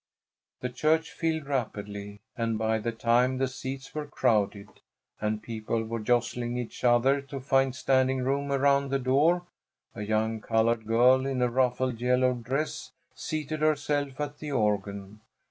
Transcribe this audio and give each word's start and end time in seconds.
The 0.61 0.69
church 0.69 1.11
filled 1.11 1.45
rapidly, 1.45 2.21
and 2.35 2.57
by 2.57 2.79
the 2.79 2.91
time 2.91 3.37
the 3.37 3.47
seats 3.47 3.93
were 3.93 4.07
crowded 4.07 4.67
and 5.19 5.43
people 5.43 5.83
were 5.83 5.99
jostling 5.99 6.57
each 6.57 6.83
other 6.83 7.21
to 7.21 7.39
find 7.39 7.75
standing 7.75 8.23
room 8.23 8.51
around 8.51 8.89
the 8.89 8.97
door, 8.97 9.45
a 9.93 10.01
young 10.01 10.41
colored 10.41 10.87
girl 10.87 11.27
in 11.27 11.43
a 11.43 11.49
ruffled 11.51 12.01
yellow 12.01 12.33
dress 12.33 12.91
seated 13.13 13.59
herself 13.61 14.19
at 14.19 14.39
the 14.39 14.51
organ. 14.51 15.21